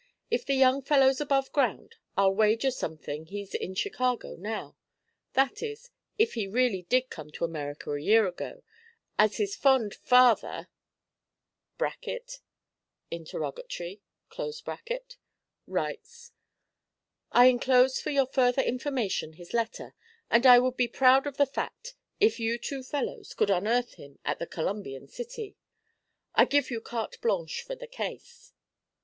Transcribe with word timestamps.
If 0.31 0.47
the 0.47 0.55
young 0.55 0.81
fellow's 0.81 1.21
above 1.21 1.51
ground 1.53 1.97
I'll 2.17 2.33
wager 2.33 2.71
something 2.71 3.27
he's 3.27 3.53
in 3.53 3.75
Chicago 3.75 4.35
now; 4.35 4.75
that 5.33 5.61
is, 5.61 5.91
if 6.17 6.33
he 6.33 6.47
really 6.47 6.81
did 6.81 7.11
come 7.11 7.29
to 7.33 7.45
America 7.45 7.91
a 7.91 8.01
year 8.01 8.25
ago, 8.27 8.63
as 9.19 9.37
his 9.37 9.55
fond 9.55 9.93
father(?) 9.93 10.69
writes. 11.79 12.41
I 13.11 13.99
enclose 17.45 17.99
for 18.01 18.09
your 18.09 18.25
further 18.25 18.63
information 18.63 19.33
his 19.33 19.53
letter; 19.53 19.93
and 20.31 20.47
I 20.47 20.57
would 20.57 20.77
be 20.77 20.87
proud 20.87 21.27
of 21.27 21.37
the 21.37 21.45
fact 21.45 21.93
if 22.19 22.39
you 22.39 22.57
two 22.57 22.81
fellows 22.81 23.35
could 23.35 23.51
unearth 23.51 23.93
him 23.93 24.17
at 24.25 24.39
the 24.39 24.47
Columbian 24.47 25.07
City. 25.07 25.57
I 26.33 26.45
give 26.45 26.71
you 26.71 26.81
carte 26.81 27.21
blanche 27.21 27.61
for 27.61 27.75
the 27.75 27.85
case."' 27.85 28.51